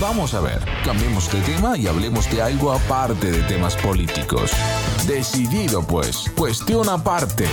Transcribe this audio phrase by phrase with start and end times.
[0.00, 4.50] Vamos a ver, cambiemos de tema y hablemos de algo aparte de temas políticos.
[5.06, 7.44] Decidido pues, cuestión aparte.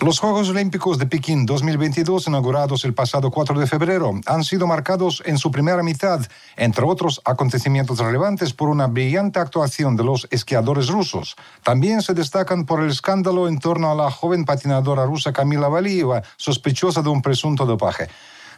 [0.00, 5.20] Los Juegos Olímpicos de Pekín 2022, inaugurados el pasado 4 de febrero, han sido marcados
[5.26, 6.20] en su primera mitad,
[6.56, 11.34] entre otros acontecimientos relevantes, por una brillante actuación de los esquiadores rusos.
[11.64, 16.22] También se destacan por el escándalo en torno a la joven patinadora rusa Kamila Valieva,
[16.36, 18.08] sospechosa de un presunto dopaje.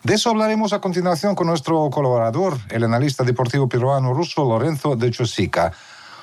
[0.03, 5.11] De eso hablaremos a continuación con nuestro colaborador, el analista deportivo peruano ruso Lorenzo de
[5.11, 5.73] Chosica.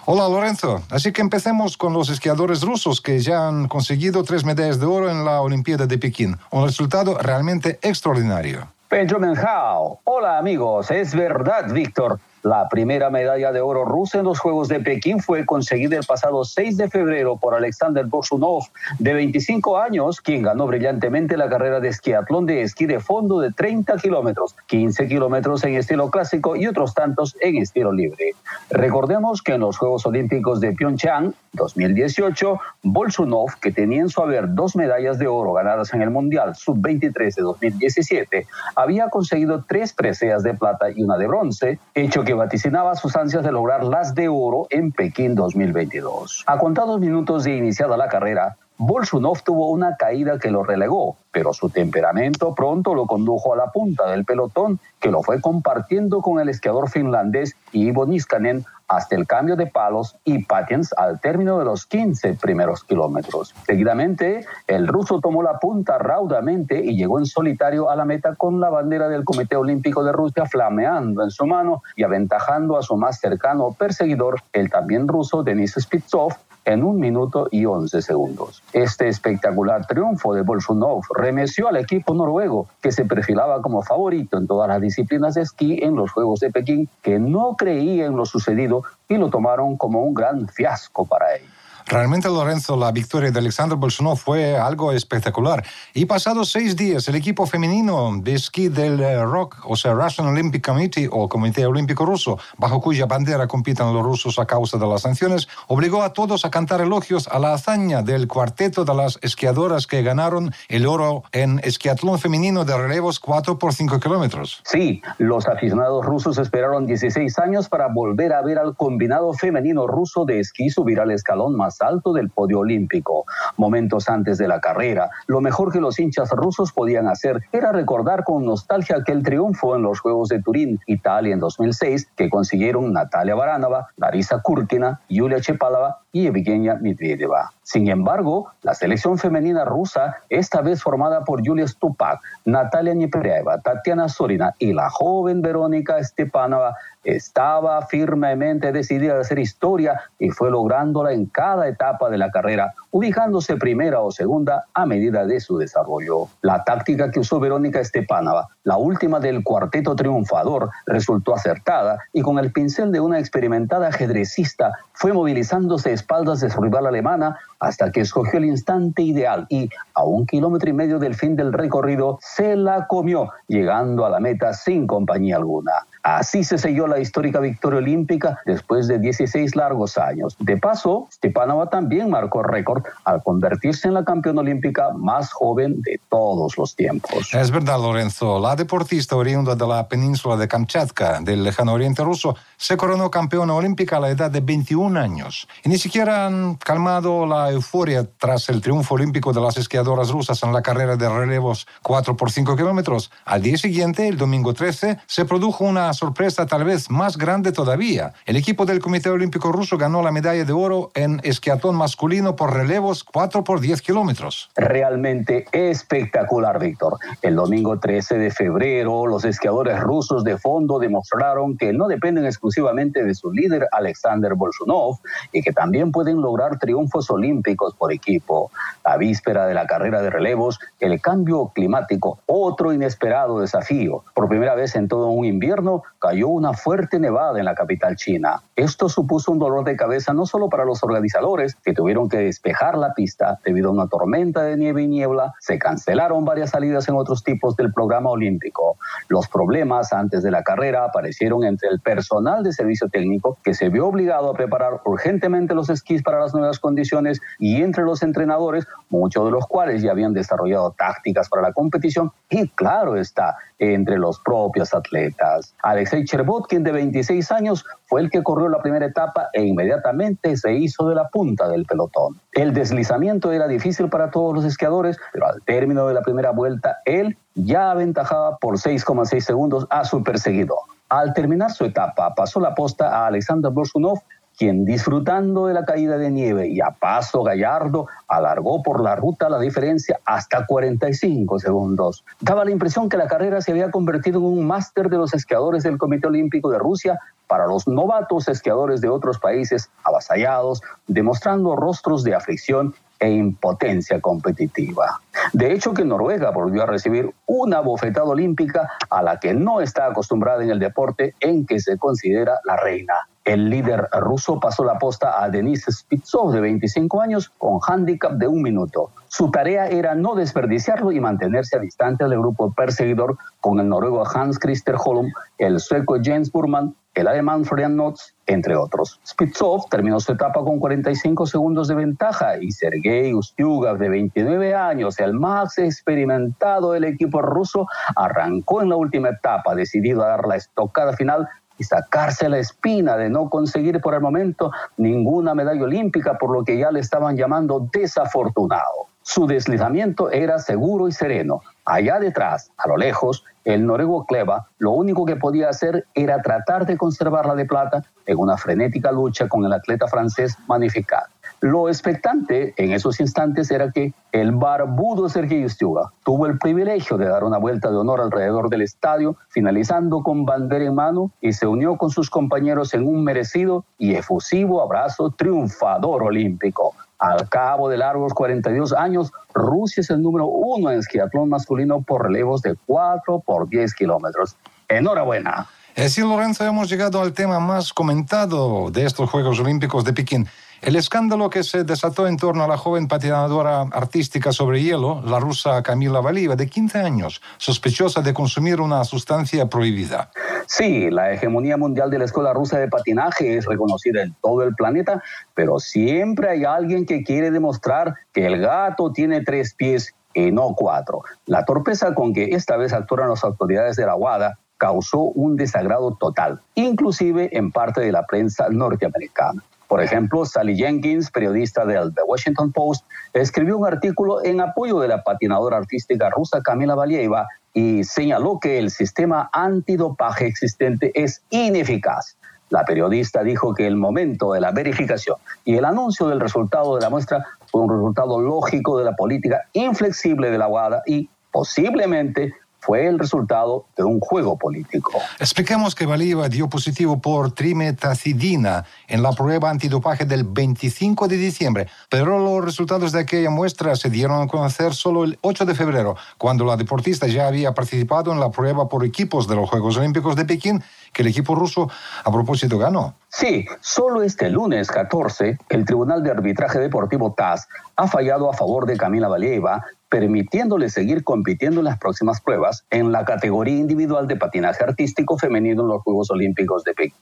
[0.05, 4.79] Hola Lorenzo, así que empecemos con los esquiadores rusos que ya han conseguido tres medallas
[4.79, 8.67] de oro en la Olimpiada de Pekín, un resultado realmente extraordinario.
[8.89, 14.39] Benjamin Howe, hola amigos, es verdad Víctor, la primera medalla de oro rusa en los
[14.39, 18.63] Juegos de Pekín fue conseguida el pasado 6 de febrero por Alexander Bolshunov,
[18.99, 23.51] de 25 años, quien ganó brillantemente la carrera de esquiatlón de esquí de fondo de
[23.51, 28.33] 30 kilómetros, 15 kilómetros en estilo clásico y otros tantos en estilo libre.
[28.69, 34.53] Recordemos que en los Juegos Olímpicos de Pyeongchang 2018, Bolshunov, que tenía en su haber
[34.53, 40.43] dos medallas de oro ganadas en el Mundial Sub-23 de 2017, había conseguido tres preseas
[40.43, 44.29] de plata y una de bronce, hecho que vaticinaba sus ansias de lograr las de
[44.29, 46.43] oro en Pekín 2022.
[46.47, 51.51] A contados minutos de iniciada la carrera, Bolshunov tuvo una caída que lo relegó, pero
[51.53, 56.39] su temperamento pronto lo condujo a la punta del pelotón, que lo fue compartiendo con
[56.39, 61.65] el esquiador finlandés Ivo Niskanen hasta el cambio de palos y patins al término de
[61.65, 63.53] los 15 primeros kilómetros.
[63.65, 68.59] Seguidamente, el ruso tomó la punta raudamente y llegó en solitario a la meta con
[68.59, 72.95] la bandera del Comité Olímpico de Rusia flameando en su mano y aventajando a su
[72.95, 76.33] más cercano perseguidor, el también ruso Denis Spitsov,
[76.67, 78.61] en un minuto y once segundos.
[78.73, 84.47] Este espectacular triunfo de Bolshunov remeció al equipo noruego, que se perfilaba como favorito en
[84.47, 88.25] todas las disciplinas de esquí en los Juegos de Pekín, que no creía en lo
[88.25, 91.56] sucedido y lo tomaron como un gran fiasco para ellos.
[91.89, 95.63] Realmente, Lorenzo, la victoria de Alexander Bolshunov fue algo espectacular.
[95.93, 100.27] Y pasados seis días, el equipo femenino de esquí del eh, ROC, o sea, Russian
[100.27, 104.85] Olympic Committee o Comité Olímpico Ruso, bajo cuya bandera compiten los rusos a causa de
[104.85, 109.17] las sanciones, obligó a todos a cantar elogios a la hazaña del cuarteto de las
[109.21, 114.61] esquiadoras que ganaron el oro en esquiatlón femenino de relevos 4 por 5 kilómetros.
[114.65, 120.25] Sí, los aficionados rusos esperaron 16 años para volver a ver al combinado femenino ruso
[120.25, 123.25] de esquí subir al escalón más alto del podio olímpico.
[123.57, 128.23] Momentos antes de la carrera, lo mejor que los hinchas rusos podían hacer era recordar
[128.23, 133.35] con nostalgia aquel triunfo en los Juegos de Turín, Italia en 2006, que consiguieron Natalia
[133.35, 137.51] Baranova, Larisa Kurkina, Yulia Chepalova y Evgenia Medvedeva.
[137.63, 144.07] Sin embargo, la selección femenina rusa, esta vez formada por Yulia Stupak, Natalia Nepereeva, Tatiana
[144.07, 151.13] Sorina y la joven Verónica Stepanova, estaba firmemente decidida a hacer historia y fue lográndola
[151.13, 156.27] en cada etapa de la carrera, ubicándose primera o segunda a medida de su desarrollo.
[156.41, 162.39] La táctica que usó Verónica Stepanova, la última del cuarteto triunfador, resultó acertada y con
[162.39, 167.91] el pincel de una experimentada ajedrecista fue movilizándose a espaldas de su rival alemana hasta
[167.91, 172.19] que escogió el instante ideal y a un kilómetro y medio del fin del recorrido
[172.21, 175.71] se la comió, llegando a la meta sin compañía alguna.
[176.03, 180.37] Así se selló la histórica victoria olímpica después de 16 largos años.
[180.39, 185.99] De paso, Stepanova también marcó récord al convertirse en la campeona olímpica más joven de
[186.09, 187.33] todos los tiempos.
[187.33, 188.39] Es verdad, Lorenzo.
[188.39, 193.53] La deportista oriunda de la península de Kamchatka, del lejano oriente ruso, se coronó campeona
[193.53, 195.47] olímpica a la edad de 21 años.
[195.63, 200.41] Y ni siquiera han calmado la euforia tras el triunfo olímpico de las esquiadoras rusas
[200.43, 203.11] en la carrera de relevos 4 por 5 kilómetros.
[203.25, 208.13] Al día siguiente, el domingo 13, se produjo una sorpresa tal vez más grande todavía.
[208.25, 212.53] El equipo del Comité Olímpico Ruso ganó la medalla de oro en esquiatón masculino por
[212.53, 212.66] relevos
[213.13, 214.49] 4 por 10 kilómetros.
[214.55, 216.97] Realmente espectacular, Víctor.
[217.21, 223.03] El domingo 13 de febrero, los esquiadores rusos de fondo demostraron que no dependen exclusivamente
[223.03, 224.99] de su líder Alexander Bolshunov
[225.31, 228.51] y que también pueden lograr triunfos olímpicos por equipo.
[228.83, 234.03] La víspera de la carrera de relevos, el cambio climático, otro inesperado desafío.
[234.13, 238.41] Por primera vez en todo un invierno, cayó una fuerte nevada en la capital china.
[238.55, 242.56] Esto supuso un dolor de cabeza no solo para los organizadores, que tuvieron que despejar
[242.77, 246.95] la pista debido a una tormenta de nieve y niebla, se cancelaron varias salidas en
[246.95, 248.77] otros tipos del programa olímpico.
[249.09, 253.69] Los problemas antes de la carrera aparecieron entre el personal de servicio técnico, que se
[253.69, 258.67] vio obligado a preparar urgentemente los esquís para las nuevas condiciones, y entre los entrenadores,
[258.89, 263.97] muchos de los cuales ya habían desarrollado tácticas para la competición, y claro está, entre
[263.97, 265.53] los propios atletas.
[265.61, 270.53] Alexei Chervotkin, de 26 años, fue el que corrió la primera etapa e inmediatamente se
[270.53, 272.19] hizo de la punta del pelotón.
[272.33, 276.77] El deslizamiento era difícil para todos los esquiadores, pero al término de la primera vuelta,
[276.85, 280.59] él ya aventajaba por 6,6 segundos a su perseguidor.
[280.89, 283.99] Al terminar su etapa, pasó la posta a Alexander Borsunov
[284.37, 289.29] quien disfrutando de la caída de nieve y a paso gallardo alargó por la ruta
[289.29, 292.05] la diferencia hasta 45 segundos.
[292.21, 295.63] Daba la impresión que la carrera se había convertido en un máster de los esquiadores
[295.63, 302.03] del Comité Olímpico de Rusia para los novatos esquiadores de otros países avasallados, demostrando rostros
[302.03, 305.01] de aflicción e impotencia competitiva.
[305.33, 309.87] De hecho, que Noruega volvió a recibir una bofetada olímpica a la que no está
[309.87, 312.93] acostumbrada en el deporte en que se considera la reina.
[313.27, 318.25] El líder ruso pasó la posta a Denis Spitsov, de 25 años, con handicap de
[318.25, 318.91] un minuto.
[319.09, 324.07] Su tarea era no desperdiciarlo y mantenerse a distancia del grupo perseguidor con el noruego
[324.07, 329.01] Hans Christer Holm, el sueco Jens Burman, el alemán Florian Notz, entre otros.
[329.05, 335.01] Spitsov terminó su etapa con 45 segundos de ventaja y Sergei Ustyugov, de 29 años,
[335.01, 340.37] el más experimentado del equipo ruso, arrancó en la última etapa, decidido a dar la
[340.37, 346.17] estocada final y sacarse la espina de no conseguir por el momento ninguna medalla olímpica,
[346.17, 348.87] por lo que ya le estaban llamando desafortunado.
[349.01, 351.41] Su deslizamiento era seguro y sereno.
[351.63, 356.65] Allá detrás, a lo lejos, el noruego Kleva lo único que podía hacer era tratar
[356.65, 361.07] de conservarla de plata en una frenética lucha con el atleta francés Magnificat.
[361.39, 367.07] Lo expectante en esos instantes era que el barbudo Sergei Stiuga tuvo el privilegio de
[367.07, 371.45] dar una vuelta de honor alrededor del estadio, finalizando con bandera en mano y se
[371.45, 376.73] unió con sus compañeros en un merecido y efusivo abrazo triunfador olímpico.
[376.97, 382.01] Al cabo de largos 42 años, Rusia es el número uno en esquiatlón masculino por
[382.01, 384.35] relevos de 4 por 10 kilómetros.
[384.67, 385.47] Enhorabuena.
[385.77, 390.27] Así, Lorenzo, hemos llegado al tema más comentado de estos Juegos Olímpicos de Pekín.
[390.59, 395.19] El escándalo que se desató en torno a la joven patinadora artística sobre hielo, la
[395.19, 400.09] rusa Camila Valieva, de 15 años, sospechosa de consumir una sustancia prohibida.
[400.47, 404.55] Sí, la hegemonía mundial de la Escuela Rusa de Patinaje es reconocida en todo el
[404.55, 405.03] planeta,
[405.35, 410.55] pero siempre hay alguien que quiere demostrar que el gato tiene tres pies y no
[410.55, 411.03] cuatro.
[411.27, 415.95] La torpeza con que esta vez actuaron las autoridades de la WADA causó un desagrado
[415.99, 419.43] total, inclusive en parte de la prensa norteamericana.
[419.67, 424.87] Por ejemplo, Sally Jenkins, periodista del The Washington Post, escribió un artículo en apoyo de
[424.87, 432.15] la patinadora artística rusa Kamila Valieva y señaló que el sistema antidopaje existente es ineficaz.
[432.49, 436.81] La periodista dijo que el momento de la verificación y el anuncio del resultado de
[436.81, 442.33] la muestra fue un resultado lógico de la política inflexible de la WADA y posiblemente
[442.59, 444.99] fue el resultado de un juego político.
[445.19, 451.67] Expliquemos que Valieva dio positivo por trimetacidina en la prueba antidopaje del 25 de diciembre,
[451.89, 455.95] pero los resultados de aquella muestra se dieron a conocer solo el 8 de febrero,
[456.17, 460.15] cuando la deportista ya había participado en la prueba por equipos de los Juegos Olímpicos
[460.15, 460.63] de Pekín,
[460.93, 461.69] que el equipo ruso
[462.03, 462.95] a propósito ganó.
[463.09, 468.65] Sí, solo este lunes 14, el Tribunal de Arbitraje Deportivo TAS ha fallado a favor
[468.65, 474.15] de Camila Valieva permitiéndole seguir compitiendo en las próximas pruebas en la categoría individual de
[474.15, 476.93] patinaje artístico femenino en los Juegos Olímpicos de Pekín.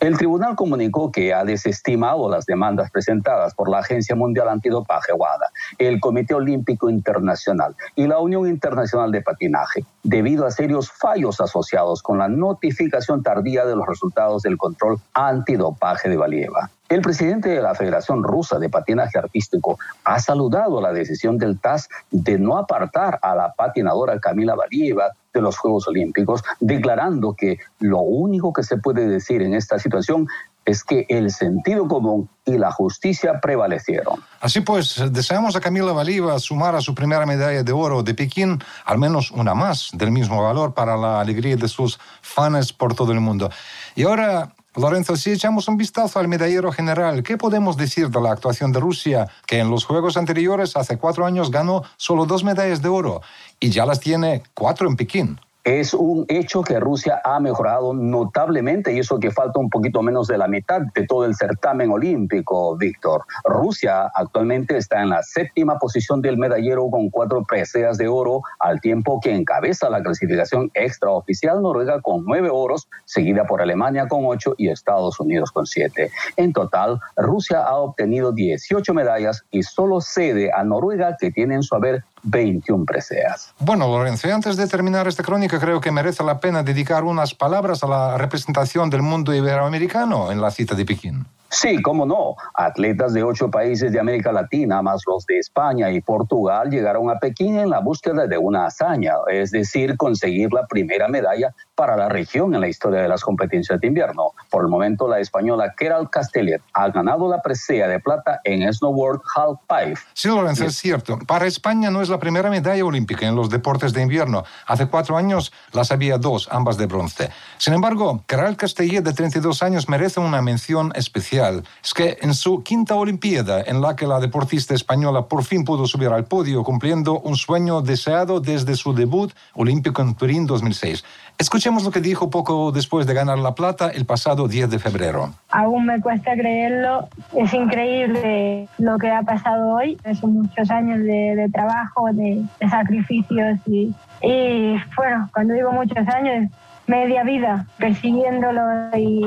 [0.00, 5.50] El tribunal comunicó que ha desestimado las demandas presentadas por la Agencia Mundial Antidopaje WADA,
[5.78, 12.02] el Comité Olímpico Internacional y la Unión Internacional de Patinaje, debido a serios fallos asociados
[12.02, 16.70] con la notificación tardía de los resultados del control antidopaje de Valieva.
[16.94, 21.88] El presidente de la Federación Rusa de Patinaje Artístico ha saludado la decisión del TAS
[22.12, 27.98] de no apartar a la patinadora Camila Valieva de los Juegos Olímpicos, declarando que lo
[27.98, 30.28] único que se puede decir en esta situación
[30.64, 34.20] es que el sentido común y la justicia prevalecieron.
[34.40, 38.62] Así pues, deseamos a Camila Valieva sumar a su primera medalla de oro de Pekín
[38.84, 43.10] al menos una más del mismo valor para la alegría de sus fans por todo
[43.10, 43.50] el mundo.
[43.96, 48.32] Y ahora Lorenzo, si echamos un vistazo al medallero general, ¿qué podemos decir de la
[48.32, 52.82] actuación de Rusia, que en los Juegos anteriores, hace cuatro años, ganó solo dos medallas
[52.82, 53.22] de oro
[53.60, 55.38] y ya las tiene cuatro en Pekín?
[55.64, 60.26] Es un hecho que Rusia ha mejorado notablemente y eso que falta un poquito menos
[60.26, 63.24] de la mitad de todo el certamen olímpico, Víctor.
[63.44, 68.82] Rusia actualmente está en la séptima posición del medallero con cuatro preseas de oro, al
[68.82, 74.54] tiempo que encabeza la clasificación extraoficial Noruega con nueve oros, seguida por Alemania con ocho
[74.58, 76.10] y Estados Unidos con siete.
[76.36, 81.62] En total, Rusia ha obtenido 18 medallas y solo cede a Noruega, que tiene en
[81.62, 83.54] su haber 21 preseas.
[83.58, 87.82] Bueno, Lorenzo, antes de terminar esta crónica, creo que merece la pena dedicar unas palabras
[87.82, 91.26] a la representación del mundo iberoamericano en la cita de Pekín.
[91.54, 92.34] Sí, cómo no.
[92.54, 97.20] Atletas de ocho países de América Latina, más los de España y Portugal, llegaron a
[97.20, 102.08] Pekín en la búsqueda de una hazaña, es decir, conseguir la primera medalla para la
[102.08, 104.32] región en la historia de las competencias de invierno.
[104.50, 109.20] Por el momento, la española Keral Castellet ha ganado la presea de plata en Snowboard
[109.36, 110.00] Half Pipe.
[110.12, 111.20] Sí, Lorenzo, es cierto.
[111.24, 114.42] Para España no es la primera medalla olímpica en los deportes de invierno.
[114.66, 117.30] Hace cuatro años las había dos, ambas de bronce.
[117.58, 121.43] Sin embargo, Keral Castellet, de 32 años, merece una mención especial.
[121.82, 125.86] Es que en su quinta Olimpiada, en la que la deportista española por fin pudo
[125.86, 131.04] subir al podio, cumpliendo un sueño deseado desde su debut olímpico en Turín 2006.
[131.38, 135.34] Escuchemos lo que dijo poco después de ganar la plata el pasado 10 de febrero.
[135.50, 137.08] Aún me cuesta creerlo.
[137.36, 139.98] Es increíble lo que ha pasado hoy.
[140.20, 146.50] Son muchos años de, trabajo, de, sacrificios y, y, bueno, cuando digo muchos años,
[146.86, 149.22] media vida persiguiéndolo y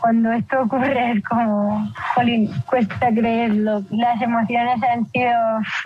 [0.00, 3.82] cuando esto ocurre es como, jolín, cuesta creerlo.
[3.90, 5.32] Las emociones han sido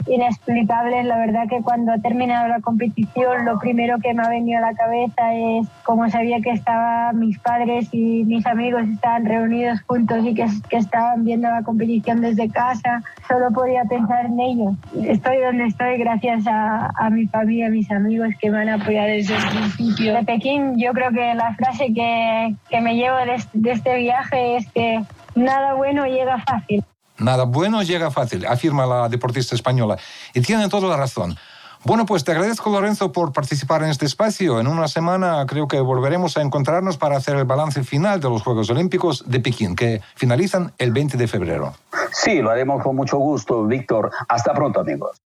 [0.06, 1.04] inexplicables.
[1.06, 4.70] La verdad que cuando ha terminado la competición, lo primero que me ha venido a
[4.70, 10.24] la cabeza es como sabía que estaban mis padres y mis amigos estaban reunidos juntos
[10.24, 14.74] y que, que estaban viendo la competición desde casa, solo podía pensar en ellos.
[15.02, 19.08] Estoy donde estoy gracias a, a mi familia, a mis amigos que me han apoyado
[19.08, 20.14] desde el principio.
[20.14, 24.56] De Pekín, yo creo que la frase que, que me llevo de, de este viaje
[24.56, 26.84] es que nada bueno llega fácil.
[27.18, 29.96] Nada bueno llega fácil, afirma la deportista española.
[30.34, 31.36] Y tiene toda la razón.
[31.84, 34.58] Bueno, pues te agradezco, Lorenzo, por participar en este espacio.
[34.58, 38.42] En una semana creo que volveremos a encontrarnos para hacer el balance final de los
[38.42, 41.74] Juegos Olímpicos de Pekín, que finalizan el 20 de febrero.
[42.10, 44.10] Sí, lo haremos con mucho gusto, Víctor.
[44.28, 45.20] Hasta pronto, amigos.